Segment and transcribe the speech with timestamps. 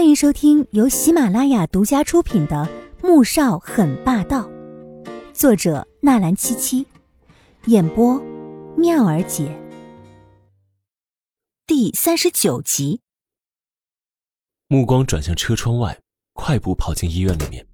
[0.00, 2.66] 欢迎收听由喜马拉雅独家出品的
[3.06, 4.48] 《穆少很霸道》，
[5.34, 6.86] 作者纳兰七七，
[7.66, 8.18] 演播
[8.78, 9.54] 妙儿姐。
[11.66, 13.02] 第三十九集。
[14.68, 16.00] 目光转向车窗外，
[16.32, 17.66] 快步跑进医院里面，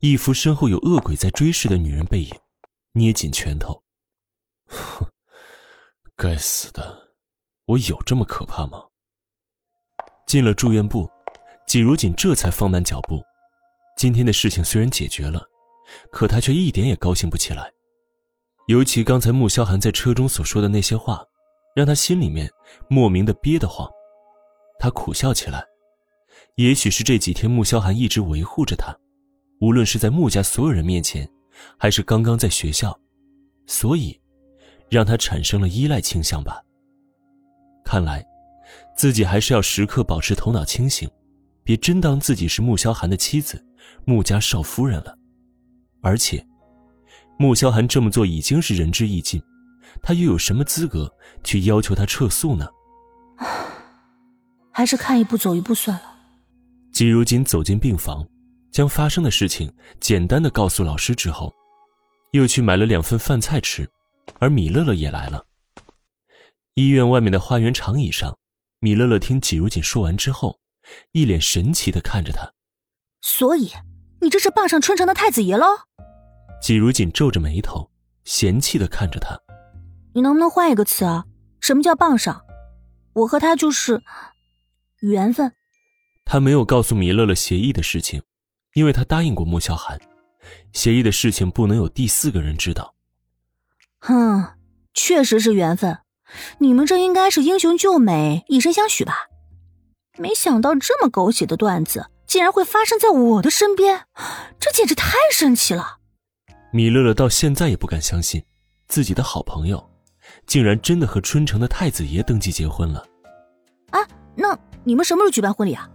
[0.00, 2.30] 一副身后有恶鬼在追视的女人背影，
[2.92, 3.82] 捏紧拳头。
[4.66, 5.06] 哼，
[6.14, 7.14] 该死的，
[7.64, 8.84] 我有这么可怕吗？
[10.26, 11.10] 进了住院部。
[11.68, 13.22] 季如锦这才放慢脚步。
[13.94, 15.44] 今天的事情虽然解决了，
[16.10, 17.70] 可他却一点也高兴不起来。
[18.68, 21.22] 尤其刚才穆萧寒在车中所说的那些话，
[21.76, 22.50] 让他心里面
[22.88, 23.86] 莫名的憋得慌。
[24.78, 25.62] 他苦笑起来。
[26.54, 28.96] 也许是这几天穆萧寒一直维护着他，
[29.60, 31.28] 无论是在穆家所有人面前，
[31.78, 32.98] 还是刚刚在学校，
[33.66, 34.18] 所以
[34.88, 36.62] 让他产生了依赖倾向吧。
[37.84, 38.26] 看来，
[38.96, 41.06] 自己还是要时刻保持头脑清醒。
[41.68, 43.62] 别真当自己是穆萧寒的妻子，
[44.06, 45.14] 穆家少夫人了。
[46.00, 46.42] 而且，
[47.38, 49.38] 穆萧寒这么做已经是仁至义尽，
[50.00, 52.66] 他又有什么资格去要求他撤诉呢？
[54.72, 56.16] 还是看一步走一步算了。
[56.90, 58.26] 季如锦走进病房，
[58.70, 59.70] 将发生的事情
[60.00, 61.54] 简单的告诉老师之后，
[62.32, 63.86] 又去买了两份饭菜吃，
[64.38, 65.44] 而米乐乐也来了。
[66.76, 68.34] 医院外面的花园长椅上，
[68.80, 70.58] 米乐乐听季如锦说完之后。
[71.12, 72.52] 一脸神奇的看着他，
[73.20, 73.70] 所以
[74.20, 75.66] 你这是傍上春城的太子爷喽？
[76.60, 77.90] 季如锦皱着眉头，
[78.24, 79.38] 嫌弃的看着他。
[80.14, 81.24] 你能不能换一个词啊？
[81.60, 82.44] 什么叫傍上？
[83.12, 84.02] 我和他就是
[85.00, 85.52] 缘分。
[86.24, 88.22] 他没有告诉米乐乐协议的事情，
[88.74, 90.00] 因为他答应过穆萧寒，
[90.72, 92.94] 协议的事情不能有第四个人知道。
[94.00, 94.44] 哼，
[94.94, 95.98] 确实是缘分。
[96.58, 99.28] 你们这应该是英雄救美，以身相许吧？
[100.18, 104.06] 没想到这么狗血的段子竟然会发生在我的身边，
[104.58, 105.98] 这简直太神奇了！
[106.72, 108.44] 米乐乐到现在也不敢相信，
[108.86, 109.82] 自己的好朋友，
[110.46, 113.02] 竟然真的和春城的太子爷登记结婚了。
[113.90, 114.00] 啊，
[114.34, 115.88] 那你们什么时候举办婚礼啊？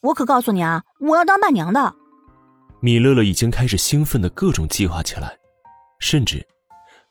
[0.00, 1.94] 我可告诉你啊，我要当伴娘的。
[2.80, 5.36] 米乐乐已经开始兴奋的各种计划起来，
[5.98, 6.46] 甚至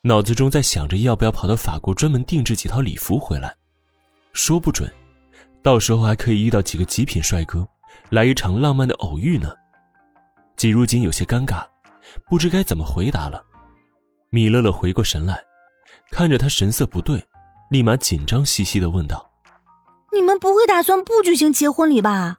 [0.01, 3.55] 脑子中在想着要不要跑到法国专门定制几套礼服回来，
[4.33, 4.91] 说不准。
[5.61, 7.67] 到时候还可以遇到几个极品帅哥，
[8.09, 9.49] 来一场浪漫的偶遇呢。
[10.55, 11.65] 季如锦有些尴尬，
[12.29, 13.43] 不知该怎么回答了。
[14.29, 15.41] 米乐乐回过神来，
[16.11, 17.23] 看着他神色不对，
[17.69, 19.31] 立马紧张兮兮的问道
[20.13, 22.37] ：“你们不会打算不举行结婚礼吧？”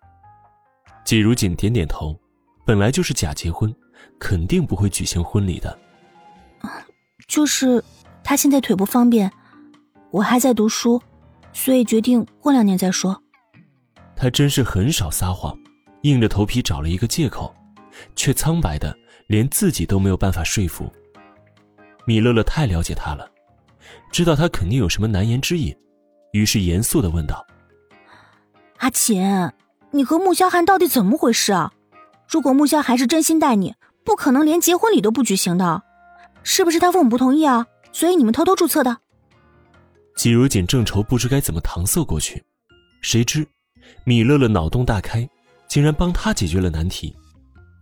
[1.05, 2.19] 季如锦点点头，
[2.65, 3.75] 本来就是假结婚，
[4.19, 5.77] 肯定不会举行婚礼的。
[7.27, 7.83] 就是
[8.23, 9.31] 他现在腿不方便，
[10.11, 11.01] 我还在读书。
[11.53, 13.21] 所以决定过两年再说。
[14.17, 15.57] 他真是很少撒谎，
[16.03, 17.55] 硬着头皮找了一个借口，
[18.15, 18.97] 却苍白的
[19.27, 20.91] 连自己都没有办法说服。
[22.07, 23.31] 米乐乐太了解他了，
[24.11, 25.75] 知道他肯定有什么难言之隐，
[26.33, 27.47] 于是严肃的问道
[28.79, 29.51] ：“阿琴，
[29.91, 31.73] 你和穆萧寒到底怎么回事啊？
[32.29, 33.75] 如果穆萧寒是真心待你，
[34.05, 35.83] 不可能连结婚礼都不举行的，
[36.43, 37.67] 是不是他父母不同意啊？
[37.93, 38.99] 所以你们偷偷注册的？”
[40.21, 42.45] 季如锦正愁不知该怎么搪塞过去，
[43.01, 43.49] 谁知
[44.05, 45.27] 米乐乐脑洞大开，
[45.67, 47.17] 竟然帮他解决了难题。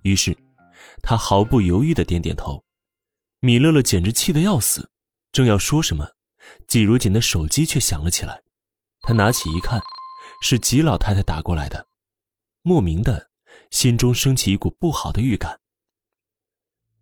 [0.03, 0.39] 于是，
[1.03, 2.65] 他毫不犹豫的点点头。
[3.41, 4.89] 米乐乐简直气得要死，
[5.33, 6.09] 正要说什么，
[6.69, 8.41] 季如锦的手机却响了起来。
[9.01, 9.83] 他拿起一看，
[10.41, 11.89] 是季老太太打过来的，
[12.63, 13.31] 莫名的
[13.73, 15.59] 心中升起一股不好的预感。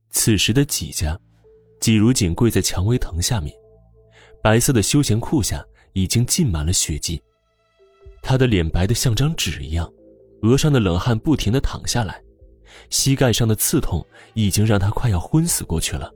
[0.08, 1.20] 此时的季家，
[1.78, 3.54] 季如锦跪在蔷薇藤下面。
[4.42, 7.20] 白色的休闲裤下已经浸满了血迹，
[8.22, 9.90] 他的脸白得像张纸一样，
[10.42, 12.22] 额上的冷汗不停地淌下来，
[12.90, 16.12] 膝盖上的刺痛已经让他快要昏死过去了。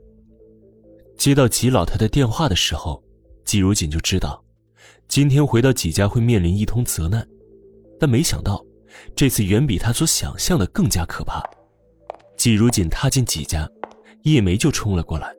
[1.17, 3.03] 接到纪老太太电话的时候，
[3.43, 4.43] 季如锦就知道，
[5.07, 7.27] 今天回到纪家会面临一通责难，
[7.99, 8.63] 但没想到，
[9.15, 11.43] 这次远比他所想象的更加可怕。
[12.37, 13.69] 季如锦踏进纪家，
[14.23, 15.31] 叶梅就冲了过来。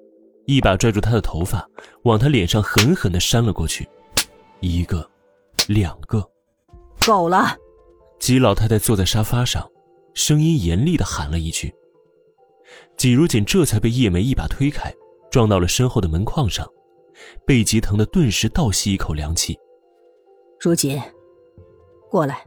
[0.47, 1.69] 一把拽住他的头发，
[2.03, 3.89] 往他脸上狠狠的扇了过去，
[4.61, 5.09] 一个，
[5.69, 6.29] 两个，
[7.07, 7.57] 够了！
[8.19, 9.69] 吉老太太坐在沙发上，
[10.15, 11.73] 声音严厉的喊了一句。
[12.97, 14.93] 季如锦这才被叶梅一把推开，
[15.31, 16.69] 撞到了身后的门框上，
[17.47, 19.59] 背脊疼的顿时倒吸一口凉气。
[20.61, 21.01] 如锦，
[22.11, 22.45] 过来，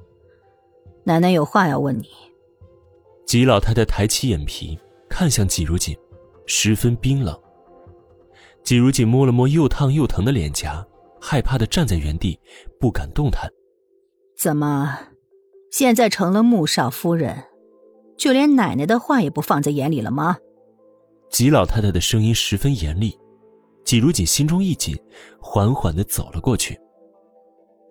[1.04, 2.10] 奶奶有话要问你。
[3.26, 4.78] 吉老太太抬起眼皮
[5.10, 5.98] 看向季如锦，
[6.46, 7.38] 十分冰冷。
[8.66, 10.86] 季如锦摸了摸又烫又疼的脸颊，
[11.22, 12.40] 害怕的站在原地，
[12.80, 13.48] 不敢动弹。
[14.36, 14.98] 怎么，
[15.72, 17.44] 现在成了穆少夫人，
[18.18, 20.38] 就连奶奶的话也不放在眼里了吗？
[21.30, 23.16] 季老太太的声音十分严厉，
[23.84, 24.98] 季如锦心中一紧，
[25.40, 26.76] 缓缓的走了过去。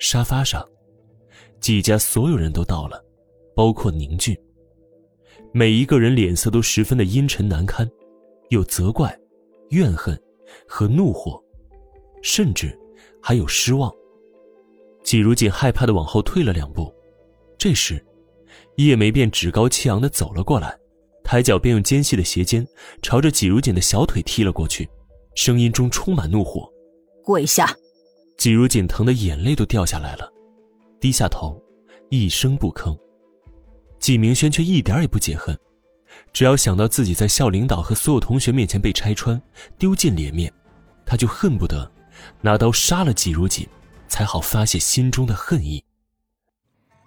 [0.01, 0.67] 沙发上，
[1.61, 3.01] 季家所有人都到了，
[3.55, 4.37] 包括宁俊。
[5.53, 7.89] 每一个人脸色都十分的阴沉难堪，
[8.49, 9.17] 有责怪、
[9.71, 10.21] 怨恨
[10.67, 11.43] 和怒火，
[12.23, 12.79] 甚至
[13.21, 13.93] 还有失望。
[15.03, 16.93] 季如锦害怕的往后退了两步，
[17.59, 18.05] 这时，
[18.77, 20.77] 叶梅便趾高气扬的走了过来，
[21.23, 22.67] 抬脚便用尖细的鞋尖
[23.03, 24.89] 朝着季如锦的小腿踢了过去，
[25.35, 26.71] 声音中充满怒火
[27.23, 27.75] ：“跪下！”
[28.37, 30.31] 季如锦疼得眼泪都掉下来了，
[31.01, 31.63] 低下头，
[32.09, 32.99] 一声不吭。
[33.99, 35.57] 季明轩却一点也不解恨，
[36.33, 39.41] 只要想到自己在校领导和所有同学面前被拆穿、
[39.79, 40.53] 丢尽脸面，
[41.07, 41.91] 他就恨不得
[42.41, 43.69] 拿刀杀了季如锦，
[44.09, 45.83] 才好发泄心中的恨意。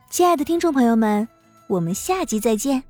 [0.09, 1.27] 亲爱的听众朋友们，
[1.67, 2.83] 我们下集再见。